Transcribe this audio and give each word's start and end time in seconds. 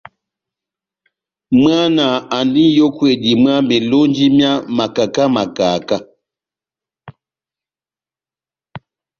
Mwana 1.61 2.05
andi 2.37 2.63
n'yókwedi 2.69 3.31
mwá 3.41 3.55
melonji 3.67 4.25
mia 4.37 4.51
makaka 4.77 5.23
makaka. 5.35 5.97